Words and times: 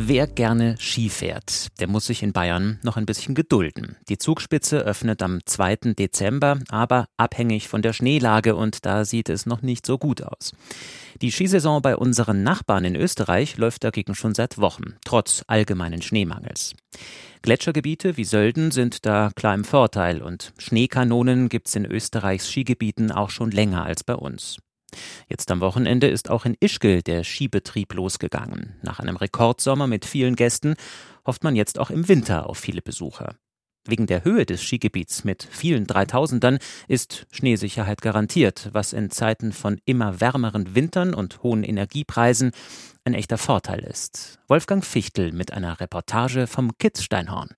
Wer 0.00 0.28
gerne 0.28 0.76
Ski 0.78 1.08
fährt, 1.08 1.80
der 1.80 1.88
muss 1.88 2.06
sich 2.06 2.22
in 2.22 2.32
Bayern 2.32 2.78
noch 2.84 2.96
ein 2.96 3.04
bisschen 3.04 3.34
gedulden. 3.34 3.96
Die 4.08 4.16
Zugspitze 4.16 4.78
öffnet 4.78 5.24
am 5.24 5.40
2. 5.44 5.94
Dezember, 5.98 6.60
aber 6.68 7.08
abhängig 7.16 7.66
von 7.66 7.82
der 7.82 7.92
Schneelage 7.92 8.54
und 8.54 8.86
da 8.86 9.04
sieht 9.04 9.28
es 9.28 9.44
noch 9.44 9.60
nicht 9.60 9.84
so 9.84 9.98
gut 9.98 10.22
aus. 10.22 10.52
Die 11.20 11.32
Skisaison 11.32 11.82
bei 11.82 11.96
unseren 11.96 12.44
Nachbarn 12.44 12.84
in 12.84 12.94
Österreich 12.94 13.56
läuft 13.56 13.82
dagegen 13.82 14.14
schon 14.14 14.36
seit 14.36 14.58
Wochen, 14.58 14.94
trotz 15.04 15.42
allgemeinen 15.48 16.00
Schneemangels. 16.00 16.76
Gletschergebiete 17.42 18.16
wie 18.16 18.24
Sölden 18.24 18.70
sind 18.70 19.04
da 19.04 19.32
klar 19.34 19.56
im 19.56 19.64
Vorteil 19.64 20.22
und 20.22 20.52
Schneekanonen 20.58 21.48
gibt's 21.48 21.74
in 21.74 21.84
Österreichs 21.84 22.48
Skigebieten 22.48 23.10
auch 23.10 23.30
schon 23.30 23.50
länger 23.50 23.84
als 23.84 24.04
bei 24.04 24.14
uns. 24.14 24.58
Jetzt 25.28 25.50
am 25.50 25.60
Wochenende 25.60 26.08
ist 26.08 26.30
auch 26.30 26.44
in 26.44 26.56
Ischgl 26.60 27.02
der 27.02 27.24
Skibetrieb 27.24 27.94
losgegangen. 27.94 28.76
Nach 28.82 29.00
einem 29.00 29.16
Rekordsommer 29.16 29.86
mit 29.86 30.04
vielen 30.04 30.36
Gästen 30.36 30.74
hofft 31.26 31.44
man 31.44 31.56
jetzt 31.56 31.78
auch 31.78 31.90
im 31.90 32.08
Winter 32.08 32.48
auf 32.48 32.58
viele 32.58 32.82
Besucher. 32.82 33.36
Wegen 33.86 34.06
der 34.06 34.24
Höhe 34.24 34.44
des 34.44 34.62
Skigebiets 34.62 35.24
mit 35.24 35.48
vielen 35.50 35.86
Dreitausendern 35.86 36.58
ist 36.88 37.26
Schneesicherheit 37.30 38.02
garantiert, 38.02 38.68
was 38.72 38.92
in 38.92 39.10
Zeiten 39.10 39.52
von 39.52 39.80
immer 39.86 40.20
wärmeren 40.20 40.74
Wintern 40.74 41.14
und 41.14 41.42
hohen 41.42 41.64
Energiepreisen 41.64 42.50
ein 43.04 43.14
echter 43.14 43.38
Vorteil 43.38 43.80
ist. 43.80 44.38
Wolfgang 44.46 44.84
Fichtel 44.84 45.32
mit 45.32 45.54
einer 45.54 45.80
Reportage 45.80 46.46
vom 46.46 46.76
Kitzsteinhorn. 46.76 47.48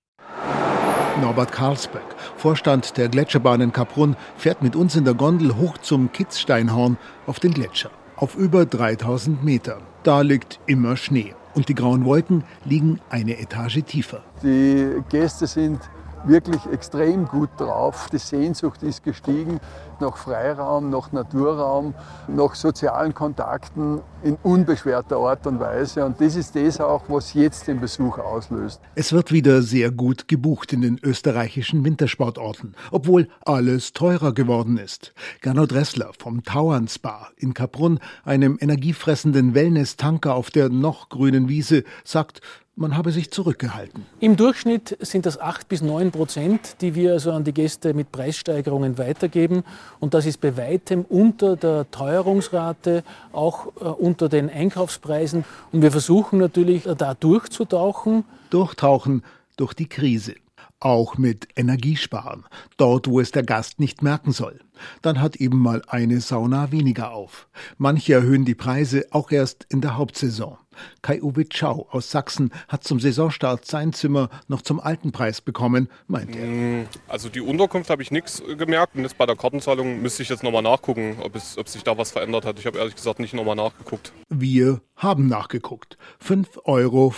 Norbert 1.20 1.52
Karlsberg, 1.52 2.02
Vorstand 2.36 2.96
der 2.96 3.10
Gletscherbahn 3.10 3.60
in 3.60 3.72
Kaprun, 3.72 4.16
fährt 4.36 4.62
mit 4.62 4.74
uns 4.74 4.96
in 4.96 5.04
der 5.04 5.12
Gondel 5.14 5.56
hoch 5.56 5.76
zum 5.78 6.10
Kitzsteinhorn 6.12 6.96
auf 7.26 7.38
den 7.38 7.52
Gletscher. 7.52 7.90
Auf 8.16 8.36
über 8.36 8.64
3000 8.64 9.44
Meter. 9.44 9.78
Da 10.02 10.22
liegt 10.22 10.60
immer 10.66 10.96
Schnee. 10.96 11.34
Und 11.54 11.68
die 11.68 11.74
grauen 11.74 12.04
Wolken 12.04 12.44
liegen 12.64 13.00
eine 13.10 13.38
Etage 13.38 13.82
tiefer. 13.84 14.22
Die 14.42 15.02
Gäste 15.10 15.46
sind 15.46 15.80
wirklich 16.24 16.64
extrem 16.72 17.26
gut 17.26 17.50
drauf. 17.56 18.08
Die 18.12 18.18
Sehnsucht 18.18 18.82
ist 18.82 19.04
gestiegen 19.04 19.60
nach 20.00 20.16
Freiraum, 20.16 20.90
nach 20.90 21.12
Naturraum, 21.12 21.94
nach 22.28 22.54
sozialen 22.54 23.14
Kontakten 23.14 24.00
in 24.22 24.36
unbeschwerter 24.42 25.16
Art 25.16 25.46
und 25.46 25.60
Weise. 25.60 26.04
Und 26.04 26.20
das 26.20 26.36
ist 26.36 26.56
das 26.56 26.80
auch, 26.80 27.04
was 27.08 27.34
jetzt 27.34 27.68
den 27.68 27.80
Besuch 27.80 28.18
auslöst. 28.18 28.80
Es 28.94 29.12
wird 29.12 29.32
wieder 29.32 29.62
sehr 29.62 29.90
gut 29.90 30.28
gebucht 30.28 30.72
in 30.72 30.80
den 30.80 30.98
österreichischen 31.02 31.84
Wintersportorten, 31.84 32.74
obwohl 32.90 33.28
alles 33.44 33.92
teurer 33.92 34.32
geworden 34.32 34.78
ist. 34.78 35.12
Gernot 35.40 35.72
Dressler 35.72 36.10
vom 36.18 36.42
Tauern 36.44 36.88
in 37.36 37.54
Kaprun, 37.54 37.98
einem 38.24 38.58
energiefressenden 38.60 39.54
Wellness-Tanker 39.54 40.34
auf 40.34 40.50
der 40.50 40.68
noch 40.68 41.08
grünen 41.08 41.48
Wiese, 41.48 41.84
sagt, 42.04 42.40
man 42.80 42.96
habe 42.96 43.12
sich 43.12 43.30
zurückgehalten. 43.30 44.06
Im 44.20 44.36
Durchschnitt 44.36 44.96
sind 45.00 45.26
das 45.26 45.38
8 45.38 45.68
bis 45.68 45.82
9 45.82 46.10
Prozent, 46.10 46.76
die 46.80 46.94
wir 46.94 47.12
also 47.12 47.30
an 47.30 47.44
die 47.44 47.52
Gäste 47.52 47.92
mit 47.92 48.10
Preissteigerungen 48.10 48.96
weitergeben. 48.96 49.64
Und 50.00 50.14
das 50.14 50.24
ist 50.24 50.40
bei 50.40 50.56
weitem 50.56 51.04
unter 51.04 51.56
der 51.56 51.90
Teuerungsrate, 51.90 53.04
auch 53.32 53.66
äh, 53.66 53.84
unter 53.84 54.30
den 54.30 54.48
Einkaufspreisen. 54.48 55.44
Und 55.72 55.82
wir 55.82 55.92
versuchen 55.92 56.38
natürlich 56.38 56.86
äh, 56.86 56.96
da 56.96 57.12
durchzutauchen. 57.12 58.24
Durchtauchen 58.48 59.22
durch 59.56 59.74
die 59.74 59.88
Krise. 59.88 60.34
Auch 60.82 61.18
mit 61.18 61.48
Energiesparen, 61.56 62.46
dort 62.78 63.06
wo 63.06 63.20
es 63.20 63.30
der 63.30 63.42
Gast 63.42 63.78
nicht 63.78 64.02
merken 64.02 64.32
soll. 64.32 64.58
Dann 65.02 65.20
hat 65.20 65.36
eben 65.36 65.58
mal 65.58 65.82
eine 65.86 66.22
Sauna 66.22 66.72
weniger 66.72 67.12
auf. 67.12 67.48
Manche 67.76 68.14
erhöhen 68.14 68.46
die 68.46 68.54
Preise 68.54 69.04
auch 69.10 69.30
erst 69.30 69.66
in 69.68 69.82
der 69.82 69.98
Hauptsaison. 69.98 70.56
Kai-Uwe 71.02 71.48
Tschau 71.48 71.86
aus 71.90 72.10
Sachsen 72.10 72.52
hat 72.68 72.84
zum 72.84 73.00
Saisonstart 73.00 73.64
sein 73.66 73.92
Zimmer 73.92 74.28
noch 74.48 74.62
zum 74.62 74.80
alten 74.80 75.12
Preis 75.12 75.40
bekommen, 75.40 75.88
meint 76.06 76.36
er. 76.36 76.46
Mm, 76.46 76.86
also 77.08 77.28
die 77.28 77.40
Unterkunft 77.40 77.90
habe 77.90 78.02
ich 78.02 78.10
nichts 78.10 78.42
gemerkt 78.58 78.96
und 78.96 79.02
jetzt 79.02 79.18
bei 79.18 79.26
der 79.26 79.36
Kartenzahlung 79.36 80.02
müsste 80.02 80.22
ich 80.22 80.28
jetzt 80.28 80.42
nochmal 80.42 80.62
nachgucken, 80.62 81.16
ob, 81.22 81.36
es, 81.36 81.56
ob 81.58 81.68
sich 81.68 81.82
da 81.82 81.96
was 81.96 82.10
verändert 82.10 82.44
hat. 82.44 82.58
Ich 82.58 82.66
habe 82.66 82.78
ehrlich 82.78 82.94
gesagt 82.94 83.18
nicht 83.18 83.34
nochmal 83.34 83.56
nachgeguckt. 83.56 84.12
Wir 84.28 84.80
haben 85.00 85.28
nachgeguckt. 85.28 85.96
5,50 86.24 86.58
Euro 86.64 87.12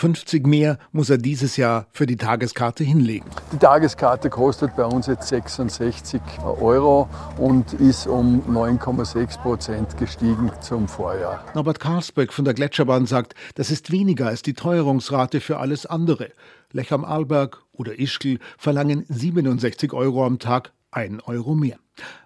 mehr 0.49 0.79
muss 0.93 1.11
er 1.11 1.19
dieses 1.19 1.57
Jahr 1.57 1.87
für 1.93 2.07
die 2.07 2.17
Tageskarte 2.17 2.85
hinlegen. 2.85 3.29
Die 3.53 3.59
Tageskarte 3.59 4.31
kostet 4.31 4.77
bei 4.77 4.85
uns 4.85 5.09
jetzt 5.09 5.29
66 5.29 6.21
Euro 6.45 7.09
und 7.39 7.73
ist 7.75 8.07
um 8.07 8.43
9,6 8.49 9.41
Prozent 9.41 9.97
gestiegen 9.97 10.53
zum 10.61 10.87
Vorjahr. 10.87 11.45
Norbert 11.55 11.81
Karlsbeck 11.81 12.33
von 12.33 12.45
der 12.45 12.55
Gletscherbahn 12.55 13.07
sagt, 13.07 13.35
das 13.55 13.71
ist 13.71 13.91
weniger 13.91 14.27
als 14.29 14.43
die 14.43 14.55
Teuerungsrate 14.55 15.41
für 15.41 15.59
alles 15.59 15.87
andere. 15.87 16.31
Lech 16.73 16.93
am 16.93 17.05
Arlberg 17.05 17.63
oder 17.73 17.99
Ischgl 17.99 18.39
verlangen 18.59 19.05
67 19.09 19.93
Euro 19.93 20.25
am 20.25 20.39
Tag, 20.39 20.73
1 20.91 21.23
Euro 21.27 21.55
mehr. 21.55 21.79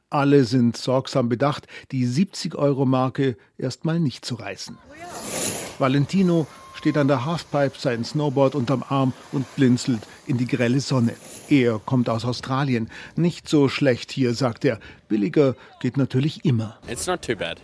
Alle 0.09 0.44
sind 0.44 0.76
sorgsam 0.76 1.28
bedacht, 1.28 1.66
die 1.91 2.06
70-Euro-Marke 2.06 3.36
erstmal 3.59 3.98
nicht 3.98 4.25
zu 4.25 4.36
reißen. 4.36 4.78
Valentino 5.78 6.47
steht 6.75 6.97
an 6.97 7.09
der 7.09 7.25
Halfpipe, 7.25 7.72
sein 7.76 8.04
Snowboard 8.04 8.54
unterm 8.54 8.84
Arm 8.88 9.12
und 9.32 9.53
blinzelt 9.56 10.03
in 10.26 10.38
die 10.38 10.47
grelle 10.47 10.81
Sonne. 10.81 11.15
Er 11.48 11.81
kommt 11.81 12.09
aus 12.09 12.25
Australien. 12.25 12.88
Nicht 13.16 13.48
so 13.48 13.69
schlecht 13.69 14.12
hier, 14.12 14.34
sagt 14.34 14.65
er. 14.65 14.78
Billiger 15.09 15.56
geht 15.81 15.97
natürlich 15.97 16.44
immer. 16.44 16.78
It's 16.88 17.06
not 17.06 17.22
too 17.22 17.34
bad. 17.34 17.60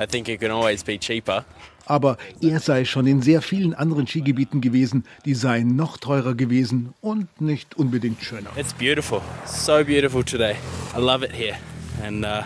I 0.00 0.06
think 0.06 0.28
it 0.28 0.40
can 0.40 0.50
always 0.50 0.82
be 0.82 0.98
cheaper 0.98 1.44
aber 1.86 2.16
er 2.40 2.60
sei 2.60 2.84
schon 2.84 3.06
in 3.06 3.22
sehr 3.22 3.42
vielen 3.42 3.74
anderen 3.74 4.06
Skigebieten 4.06 4.60
gewesen, 4.60 5.04
die 5.24 5.34
seien 5.34 5.76
noch 5.76 5.98
teurer 5.98 6.34
gewesen 6.34 6.94
und 7.00 7.40
nicht 7.40 7.76
unbedingt 7.76 8.22
schöner. 8.22 8.50
It's 8.56 8.72
beautiful, 8.72 9.20
so 9.46 9.84
beautiful 9.84 10.24
today. 10.24 10.56
I 10.96 11.00
love 11.00 11.24
it 11.24 11.32
here. 11.32 11.56
And 12.02 12.24
uh, 12.24 12.42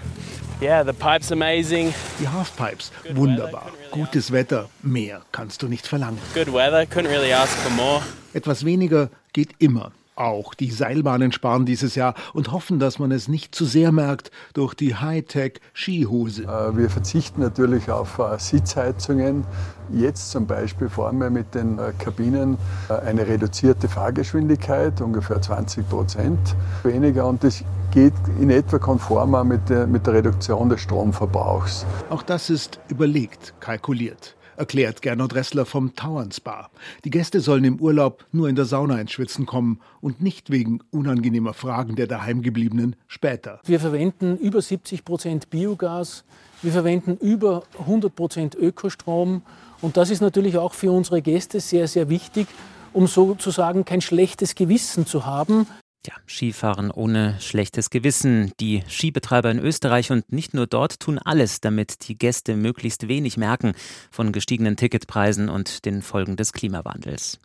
yeah, 0.61 0.85
the 0.85 0.93
pipe's 0.93 1.33
amazing. 1.33 1.95
Die 2.21 2.29
Halfpipes, 2.29 2.93
wunderbar. 3.15 3.71
Gutes 3.91 4.33
Wetter, 4.33 4.69
mehr 4.83 5.23
kannst 5.33 5.63
du 5.63 5.69
nicht 5.69 5.87
verlangen. 5.87 6.19
Good 6.35 6.53
weather, 6.53 6.83
couldn't 6.83 7.09
really 7.09 7.33
ask 7.33 7.53
for 7.59 7.71
more. 7.73 8.03
Etwas 8.35 8.65
weniger 8.65 9.11
geht 9.33 9.51
immer. 9.59 9.93
Auch 10.19 10.53
die 10.53 10.73
Seilbahnen 10.73 11.31
sparen 11.31 11.65
dieses 11.65 11.95
Jahr 11.95 12.15
und 12.35 12.51
hoffen, 12.51 12.81
dass 12.81 12.99
man 12.99 13.13
es 13.13 13.29
nicht 13.29 13.55
zu 13.55 13.65
sehr 13.65 13.93
merkt 13.93 14.33
durch 14.53 14.75
die 14.75 14.97
Hightech-Skihose. 14.97 16.43
Äh, 16.43 16.77
wir 16.77 16.91
verzichten 16.91 17.41
natürlich 17.41 17.89
auf 17.89 18.19
äh, 18.19 18.37
Sitzheizungen. 18.37 19.45
Jetzt 19.93 20.33
zum 20.33 20.49
Beispiel 20.49 20.89
fahren 20.89 21.19
wir 21.19 21.31
mit 21.31 21.55
den 21.55 21.79
äh, 21.79 21.93
Kabinen 22.01 22.59
eine 22.89 23.29
reduzierte 23.29 23.87
Fahrgeschwindigkeit, 23.89 25.01
ungefähr 25.01 25.41
20 25.41 25.89
Prozent 25.89 26.57
weniger. 26.83 27.25
Und 27.27 27.45
das 27.45 27.63
geht 27.93 28.13
in 28.41 28.51
etwa 28.51 28.81
konform 28.81 29.47
mit 29.47 29.69
der, 29.69 29.87
mit 29.87 30.05
der 30.09 30.15
Reduktion 30.15 30.69
des 30.69 30.81
Stromverbrauchs. 30.81 31.87
Auch 32.11 32.25
das 32.25 32.51
ist 32.51 32.81
überlegt, 32.89 33.55
kalkuliert 33.61 34.35
erklärt 34.59 35.03
Gernot 35.03 35.35
Ressler 35.35 35.65
vom 35.65 35.95
Tauern 35.95 36.33
Spa. 36.33 36.71
Die 37.05 37.11
Gäste 37.11 37.41
sollen 37.41 37.65
im 37.65 37.81
Urlaub 37.81 38.27
nur 38.33 38.49
in 38.49 38.57
der 38.57 38.65
Sauna 38.65 39.01
ins 39.01 39.13
Schwitzen 39.13 39.47
kommen 39.47 39.81
und 40.01 40.21
nicht 40.21 40.51
wegen 40.51 40.81
unangenehmer 40.91 41.55
Fragen 41.55 41.97
der 41.97 42.07
Daheimgebliebenen 42.07 42.97
später. 43.07 43.61
Wir 43.65 43.81
verwenden 43.81 44.37
über 44.37 44.61
70 44.61 45.05
Prozent 45.05 45.51
Biogas, 45.51 46.25
wir 46.63 46.73
verwenden 46.73 47.17
über 47.17 47.63
100 47.79 48.15
Prozent 48.15 48.55
Ökostrom 48.55 49.43
und 49.81 49.97
das 49.97 50.11
ist 50.11 50.21
natürlich 50.21 50.59
auch 50.59 50.75
für 50.75 50.91
unsere 50.91 51.23
Gäste 51.23 51.61
sehr, 51.61 51.87
sehr 51.87 52.09
wichtig, 52.09 52.49
um 52.93 53.07
sozusagen 53.07 53.85
kein 53.85 54.01
schlechtes 54.01 54.55
Gewissen 54.55 55.07
zu 55.07 55.25
haben, 55.25 55.67
ja, 56.07 56.15
Skifahren 56.27 56.91
ohne 56.91 57.37
schlechtes 57.41 57.91
Gewissen. 57.91 58.53
Die 58.61 58.83
Skibetreiber 58.89 59.51
in 59.51 59.59
Österreich 59.59 60.11
und 60.11 60.33
nicht 60.33 60.55
nur 60.55 60.67
dort 60.67 61.01
tun 61.01 61.19
alles, 61.19 61.61
damit 61.61 62.09
die 62.09 62.17
Gäste 62.17 62.57
möglichst 62.57 63.09
wenig 63.09 63.37
merken 63.37 63.73
von 64.11 64.33
gestiegenen 64.33 64.77
Ticketpreisen 64.77 65.49
und 65.49 65.85
den 65.85 66.03
Folgen 66.03 66.37
des 66.37 66.53
Klimawandels. 66.53 67.39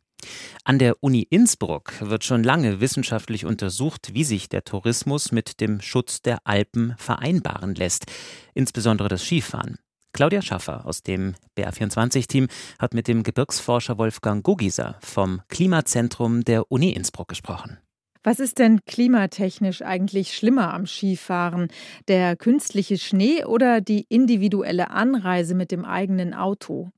An 0.63 0.79
der 0.79 1.03
Uni 1.03 1.27
Innsbruck 1.29 1.93
wird 1.99 2.23
schon 2.23 2.43
lange 2.43 2.79
wissenschaftlich 2.79 3.45
untersucht, 3.45 4.13
wie 4.13 4.23
sich 4.23 4.47
der 4.47 4.63
Tourismus 4.63 5.31
mit 5.31 5.59
dem 5.59 5.81
Schutz 5.81 6.21
der 6.21 6.39
Alpen 6.45 6.95
vereinbaren 6.97 7.75
lässt, 7.75 8.05
insbesondere 8.53 9.09
das 9.09 9.23
Skifahren. 9.23 9.77
Claudia 10.13 10.43
Schaffer 10.43 10.85
aus 10.85 11.01
dem 11.01 11.33
BR24-Team 11.57 12.47
hat 12.77 12.93
mit 12.93 13.07
dem 13.07 13.23
Gebirgsforscher 13.23 13.97
Wolfgang 13.97 14.43
Gugiser 14.43 14.95
vom 15.01 15.41
Klimazentrum 15.49 16.43
der 16.43 16.71
Uni 16.71 16.91
Innsbruck 16.91 17.27
gesprochen. 17.29 17.79
Was 18.25 18.39
ist 18.39 18.59
denn 18.59 18.79
klimatechnisch 18.85 19.81
eigentlich 19.81 20.33
schlimmer 20.33 20.73
am 20.73 20.85
Skifahren? 20.85 21.67
Der 22.07 22.37
künstliche 22.37 22.97
Schnee 22.97 23.43
oder 23.43 23.81
die 23.81 24.05
individuelle 24.07 24.91
Anreise 24.91 25.55
mit 25.55 25.71
dem 25.71 25.83
eigenen 25.83 26.33
Auto? 26.33 26.91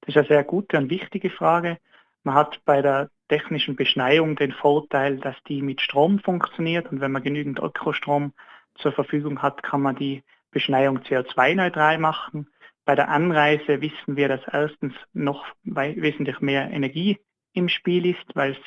Das 0.00 0.08
ist 0.08 0.16
eine 0.16 0.26
sehr 0.26 0.44
gute 0.44 0.78
und 0.78 0.90
wichtige 0.90 1.30
Frage. 1.30 1.78
Man 2.24 2.34
hat 2.34 2.60
bei 2.64 2.82
der 2.82 3.10
technischen 3.28 3.76
Beschneiung 3.76 4.34
den 4.34 4.50
Vorteil, 4.50 5.18
dass 5.18 5.36
die 5.46 5.62
mit 5.62 5.80
Strom 5.80 6.18
funktioniert 6.18 6.90
und 6.90 7.00
wenn 7.00 7.12
man 7.12 7.22
genügend 7.22 7.60
Ökostrom 7.60 8.32
zur 8.74 8.90
Verfügung 8.90 9.40
hat, 9.40 9.62
kann 9.62 9.82
man 9.82 9.94
die 9.94 10.24
Beschneiung 10.50 10.98
CO2-neutral 10.98 11.98
machen. 11.98 12.48
Bei 12.84 12.96
der 12.96 13.08
Anreise 13.08 13.80
wissen 13.80 14.16
wir, 14.16 14.26
dass 14.26 14.40
erstens 14.52 14.94
noch 15.12 15.46
wesentlich 15.62 16.40
mehr 16.40 16.68
Energie 16.70 17.18
im 17.52 17.68
Spiel 17.68 18.06
ist, 18.06 18.24
weil 18.34 18.52
es 18.52 18.58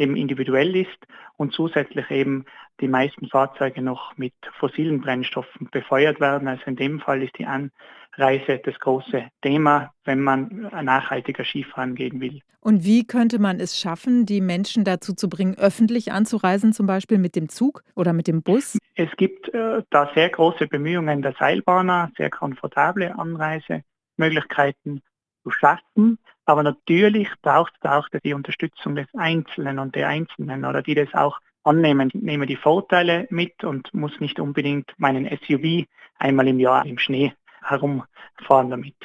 eben 0.00 0.16
individuell 0.16 0.74
ist 0.76 0.98
und 1.36 1.52
zusätzlich 1.52 2.10
eben 2.10 2.44
die 2.80 2.88
meisten 2.88 3.28
Fahrzeuge 3.28 3.82
noch 3.82 4.16
mit 4.16 4.32
fossilen 4.58 5.00
Brennstoffen 5.00 5.68
befeuert 5.70 6.20
werden. 6.20 6.48
Also 6.48 6.62
in 6.66 6.76
dem 6.76 7.00
Fall 7.00 7.22
ist 7.22 7.38
die 7.38 7.46
Anreise 7.46 8.60
das 8.64 8.78
große 8.80 9.28
Thema, 9.42 9.92
wenn 10.04 10.20
man 10.20 10.70
nachhaltiger 10.82 11.44
Skifahren 11.44 11.94
gehen 11.94 12.20
will. 12.20 12.40
Und 12.60 12.84
wie 12.84 13.04
könnte 13.04 13.40
man 13.40 13.58
es 13.58 13.78
schaffen, 13.78 14.24
die 14.24 14.40
Menschen 14.40 14.84
dazu 14.84 15.14
zu 15.14 15.28
bringen, 15.28 15.56
öffentlich 15.58 16.12
anzureisen, 16.12 16.72
zum 16.72 16.86
Beispiel 16.86 17.18
mit 17.18 17.34
dem 17.34 17.48
Zug 17.48 17.82
oder 17.96 18.12
mit 18.12 18.28
dem 18.28 18.42
Bus? 18.42 18.78
Es 18.94 19.10
gibt 19.16 19.52
äh, 19.52 19.82
da 19.90 20.10
sehr 20.14 20.28
große 20.28 20.68
Bemühungen 20.68 21.22
der 21.22 21.34
Seilbahner, 21.38 22.12
sehr 22.16 22.30
komfortable 22.30 23.18
Anreisemöglichkeiten 23.18 25.02
zu 25.42 25.50
schaffen. 25.50 26.18
Aber 26.44 26.62
natürlich 26.62 27.28
braucht 27.40 27.72
es 27.80 27.90
auch 27.90 28.08
die 28.24 28.34
Unterstützung 28.34 28.96
des 28.96 29.06
Einzelnen 29.16 29.78
und 29.78 29.94
der 29.94 30.08
Einzelnen 30.08 30.64
oder 30.64 30.82
die 30.82 30.94
das 30.94 31.12
auch 31.14 31.38
annehmen, 31.64 32.10
nehme 32.14 32.46
die 32.46 32.56
Vorteile 32.56 33.26
mit 33.30 33.62
und 33.64 33.92
muss 33.94 34.18
nicht 34.20 34.40
unbedingt 34.40 34.92
meinen 34.96 35.26
SUV 35.26 35.86
einmal 36.18 36.48
im 36.48 36.58
Jahr 36.58 36.84
im 36.84 36.98
Schnee 36.98 37.32
herumfahren 37.62 38.70
damit. 38.70 38.96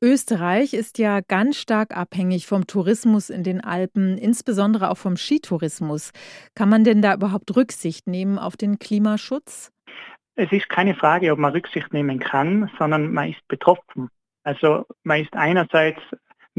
Österreich 0.00 0.74
ist 0.74 0.98
ja 0.98 1.20
ganz 1.20 1.56
stark 1.56 1.96
abhängig 1.96 2.46
vom 2.46 2.68
Tourismus 2.68 3.30
in 3.30 3.42
den 3.42 3.60
Alpen, 3.62 4.16
insbesondere 4.16 4.90
auch 4.90 4.96
vom 4.96 5.16
Skitourismus. 5.16 6.12
Kann 6.54 6.68
man 6.68 6.84
denn 6.84 7.02
da 7.02 7.14
überhaupt 7.14 7.54
Rücksicht 7.56 8.06
nehmen 8.06 8.38
auf 8.38 8.56
den 8.56 8.78
Klimaschutz? 8.78 9.72
Es 10.36 10.52
ist 10.52 10.68
keine 10.68 10.94
Frage, 10.94 11.32
ob 11.32 11.40
man 11.40 11.52
Rücksicht 11.52 11.92
nehmen 11.92 12.20
kann, 12.20 12.70
sondern 12.78 13.12
man 13.12 13.30
ist 13.30 13.46
betroffen. 13.48 14.08
Also 14.44 14.86
man 15.02 15.20
ist 15.20 15.34
einerseits 15.34 16.00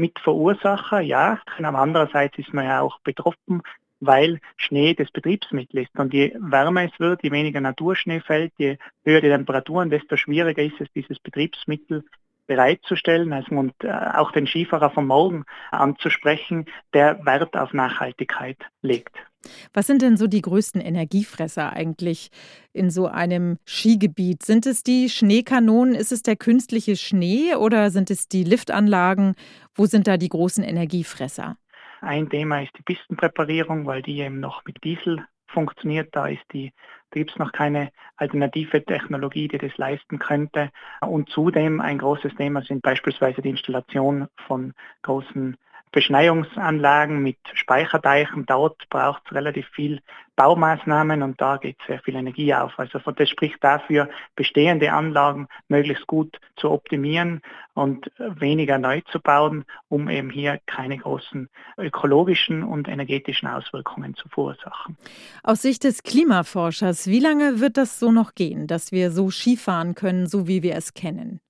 Mitverursacher, 0.00 1.00
ja, 1.00 1.38
aber 1.58 1.78
andererseits 1.78 2.38
ist 2.38 2.52
man 2.52 2.64
ja 2.64 2.80
auch 2.80 2.98
betroffen, 3.00 3.62
weil 4.00 4.40
Schnee 4.56 4.94
das 4.94 5.10
Betriebsmittel 5.10 5.80
ist. 5.80 5.96
Und 5.98 6.14
je 6.14 6.34
wärmer 6.40 6.84
es 6.84 6.98
wird, 6.98 7.22
je 7.22 7.30
weniger 7.30 7.60
Naturschnee 7.60 8.20
fällt, 8.20 8.52
je 8.56 8.78
höher 9.04 9.20
die 9.20 9.28
Temperaturen, 9.28 9.90
desto 9.90 10.16
schwieriger 10.16 10.62
ist 10.62 10.80
es, 10.80 10.90
dieses 10.92 11.18
Betriebsmittel 11.18 12.04
bereitzustellen 12.46 13.32
also 13.32 13.54
und 13.54 13.74
äh, 13.84 13.92
auch 13.92 14.32
den 14.32 14.48
Skifahrer 14.48 14.90
von 14.90 15.06
morgen 15.06 15.44
anzusprechen, 15.70 16.66
der 16.94 17.24
Wert 17.24 17.56
auf 17.56 17.72
Nachhaltigkeit 17.72 18.58
legt. 18.82 19.14
Was 19.72 19.86
sind 19.86 20.02
denn 20.02 20.16
so 20.16 20.26
die 20.26 20.42
größten 20.42 20.80
Energiefresser 20.80 21.72
eigentlich 21.72 22.30
in 22.72 22.90
so 22.90 23.06
einem 23.06 23.58
Skigebiet? 23.64 24.42
Sind 24.42 24.66
es 24.66 24.82
die 24.82 25.08
Schneekanonen? 25.08 25.94
Ist 25.94 26.12
es 26.12 26.22
der 26.22 26.36
künstliche 26.36 26.96
Schnee 26.96 27.54
oder 27.54 27.90
sind 27.90 28.10
es 28.10 28.28
die 28.28 28.44
Liftanlagen? 28.44 29.34
Wo 29.74 29.86
sind 29.86 30.06
da 30.06 30.16
die 30.16 30.28
großen 30.28 30.64
Energiefresser? 30.64 31.56
Ein 32.00 32.30
Thema 32.30 32.62
ist 32.62 32.72
die 32.78 32.82
Pistenpräparierung, 32.82 33.86
weil 33.86 34.02
die 34.02 34.20
eben 34.20 34.40
noch 34.40 34.64
mit 34.64 34.82
Diesel 34.84 35.24
funktioniert. 35.46 36.14
Da 36.14 36.28
da 37.10 37.18
gibt 37.18 37.32
es 37.32 37.38
noch 37.38 37.52
keine 37.52 37.90
alternative 38.16 38.84
Technologie, 38.84 39.48
die 39.48 39.58
das 39.58 39.76
leisten 39.76 40.18
könnte. 40.18 40.70
Und 41.00 41.28
zudem 41.28 41.80
ein 41.80 41.98
großes 41.98 42.34
Thema 42.36 42.62
sind 42.62 42.82
beispielsweise 42.82 43.42
die 43.42 43.50
Installation 43.50 44.28
von 44.46 44.74
großen 45.02 45.56
Beschneiungsanlagen 45.92 47.22
mit 47.22 47.38
Speicherdeichen. 47.54 48.46
Dort 48.46 48.88
braucht 48.88 49.22
es 49.26 49.32
relativ 49.32 49.68
viel 49.68 50.00
Baumaßnahmen 50.36 51.22
und 51.22 51.38
da 51.40 51.58
geht 51.58 51.76
sehr 51.86 51.98
viel 51.98 52.14
Energie 52.16 52.54
auf. 52.54 52.78
Also 52.78 52.98
das 52.98 53.28
spricht 53.28 53.62
dafür, 53.62 54.08
bestehende 54.36 54.90
Anlagen 54.92 55.48
möglichst 55.68 56.06
gut 56.06 56.40
zu 56.56 56.70
optimieren 56.70 57.42
und 57.74 58.10
weniger 58.16 58.78
neu 58.78 59.02
zu 59.12 59.20
bauen, 59.20 59.66
um 59.88 60.08
eben 60.08 60.30
hier 60.30 60.58
keine 60.64 60.96
großen 60.96 61.50
ökologischen 61.76 62.62
und 62.62 62.88
energetischen 62.88 63.48
Auswirkungen 63.48 64.14
zu 64.14 64.28
verursachen. 64.28 64.96
Aus 65.42 65.62
Sicht 65.62 65.84
des 65.84 66.02
Klimaforschers, 66.02 67.06
wie 67.06 67.20
lange 67.20 67.60
wird 67.60 67.76
das 67.76 67.98
so 67.98 68.10
noch 68.10 68.34
gehen, 68.34 68.66
dass 68.66 68.92
wir 68.92 69.10
so 69.10 69.30
Skifahren 69.30 69.94
können, 69.94 70.26
so 70.26 70.46
wie 70.46 70.62
wir 70.62 70.74
es 70.74 70.94
kennen? 70.94 71.40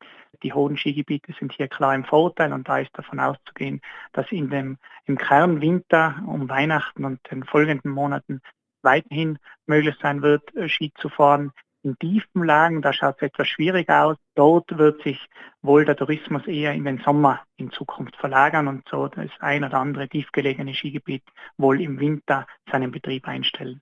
Die 0.42 0.52
hohen 0.52 0.76
Skigebiete 0.76 1.34
sind 1.38 1.52
hier 1.52 1.68
klar 1.68 1.94
im 1.94 2.04
Vorteil 2.04 2.52
und 2.52 2.68
da 2.68 2.78
ist 2.78 2.96
davon 2.96 3.20
auszugehen, 3.20 3.80
dass 4.12 4.30
in 4.32 4.50
dem, 4.50 4.78
im 5.04 5.18
Kernwinter 5.18 6.22
um 6.26 6.48
Weihnachten 6.48 7.04
und 7.04 7.20
den 7.30 7.44
folgenden 7.44 7.90
Monaten 7.90 8.40
weiterhin 8.82 9.38
möglich 9.66 9.96
sein 10.00 10.22
wird, 10.22 10.54
äh, 10.56 10.68
Ski 10.68 10.92
zu 10.96 11.08
fahren. 11.08 11.52
In 11.82 11.98
tiefen 11.98 12.44
Lagen, 12.44 12.82
da 12.82 12.92
schaut 12.92 13.16
es 13.16 13.22
etwas 13.22 13.48
schwieriger 13.48 14.04
aus. 14.04 14.16
Dort 14.34 14.76
wird 14.76 15.02
sich 15.02 15.18
wohl 15.62 15.86
der 15.86 15.96
Tourismus 15.96 16.46
eher 16.46 16.74
in 16.74 16.84
den 16.84 16.98
Sommer 16.98 17.40
in 17.56 17.70
Zukunft 17.70 18.16
verlagern 18.16 18.68
und 18.68 18.86
so 18.88 19.08
das 19.08 19.30
ein 19.38 19.64
oder 19.64 19.78
andere 19.78 20.06
tiefgelegene 20.06 20.74
Skigebiet 20.74 21.24
wohl 21.56 21.80
im 21.80 21.98
Winter 21.98 22.46
seinen 22.70 22.90
Betrieb 22.90 23.26
einstellen. 23.26 23.80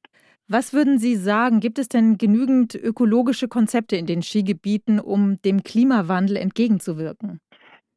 Was 0.51 0.73
würden 0.73 0.99
Sie 0.99 1.17
sagen, 1.17 1.61
gibt 1.61 1.79
es 1.79 1.91
denn 1.91 2.17
genügend 2.17 2.75
ökologische 2.75 3.49
Konzepte 3.49 3.97
in 3.97 4.07
den 4.07 4.23
Skigebieten, 4.23 4.99
um 4.99 5.37
dem 5.43 5.63
Klimawandel 5.63 6.39
entgegenzuwirken? 6.39 7.43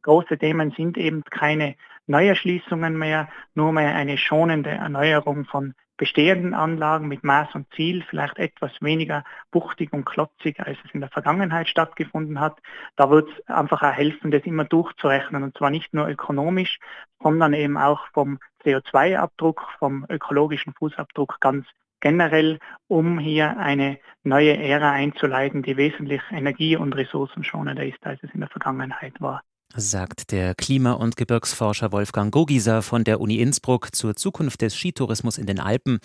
Große 0.01 0.37
Themen 0.37 0.71
sind 0.75 0.97
eben 0.97 1.23
keine 1.23 1.75
Neuerschließungen 2.07 2.97
mehr, 2.97 3.29
nur 3.55 3.71
mehr 3.71 3.95
eine 3.95 4.17
schonende 4.17 4.69
Erneuerung 4.69 5.45
von 5.45 5.75
bestehenden 5.95 6.53
Anlagen 6.53 7.07
mit 7.07 7.23
Maß 7.23 7.55
und 7.55 7.67
Ziel, 7.73 8.03
vielleicht 8.09 8.37
etwas 8.37 8.71
weniger 8.81 9.23
buchtig 9.51 9.93
und 9.93 10.03
klotzig, 10.03 10.59
als 10.59 10.77
es 10.83 10.93
in 10.93 10.99
der 10.99 11.09
Vergangenheit 11.09 11.69
stattgefunden 11.69 12.41
hat. 12.41 12.59
Da 12.97 13.09
wird 13.09 13.29
es 13.29 13.47
einfach 13.47 13.81
auch 13.81 13.93
helfen, 13.93 14.29
das 14.29 14.43
immer 14.43 14.65
durchzurechnen 14.65 15.43
und 15.43 15.57
zwar 15.57 15.69
nicht 15.69 15.93
nur 15.93 16.09
ökonomisch, 16.09 16.79
sondern 17.23 17.53
eben 17.53 17.77
auch 17.77 18.07
vom 18.13 18.39
CO2-Abdruck, 18.65 19.69
vom 19.79 20.05
ökologischen 20.09 20.73
Fußabdruck 20.73 21.37
ganz 21.39 21.65
generell, 22.01 22.59
um 22.87 23.19
hier 23.19 23.57
eine 23.57 23.99
neue 24.23 24.57
Ära 24.57 24.91
einzuleiten, 24.91 25.63
die 25.63 25.77
wesentlich 25.77 26.21
energie- 26.31 26.75
und 26.75 26.93
ressourcenschonender 26.93 27.85
ist, 27.85 28.05
als 28.05 28.21
es 28.23 28.29
in 28.33 28.41
der 28.41 28.49
Vergangenheit 28.49 29.19
war. 29.19 29.41
Sagt 29.73 30.33
der 30.33 30.53
Klima- 30.53 30.93
und 30.93 31.15
Gebirgsforscher 31.15 31.93
Wolfgang 31.93 32.29
Gogieser 32.31 32.81
von 32.81 33.05
der 33.05 33.21
Uni 33.21 33.37
Innsbruck 33.37 33.95
zur 33.95 34.17
Zukunft 34.17 34.61
des 34.61 34.75
Skitourismus 34.75 35.37
in 35.37 35.45
den 35.45 35.61
Alpen. 35.61 35.99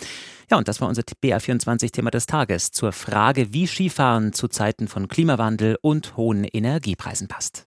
Ja, 0.49 0.57
und 0.57 0.69
das 0.69 0.81
war 0.81 0.89
unser 0.89 1.03
BR24-Thema 1.03 2.11
des 2.11 2.27
Tages 2.27 2.71
zur 2.71 2.93
Frage, 2.93 3.53
wie 3.53 3.67
Skifahren 3.67 4.33
zu 4.33 4.47
Zeiten 4.47 4.87
von 4.87 5.09
Klimawandel 5.09 5.79
und 5.83 6.17
hohen 6.17 6.45
Energiepreisen 6.45 7.27
passt. 7.27 7.65